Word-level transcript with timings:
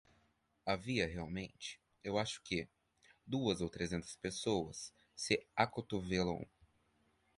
Havia 0.65 1.05
realmente? 1.07 1.79
Eu 2.03 2.17
acho 2.17 2.41
que? 2.43 2.67
duas 3.23 3.61
ou 3.61 3.69
trezentas 3.69 4.15
pessoas 4.15 4.91
se 5.15 5.45
acotovelam. 5.55 6.43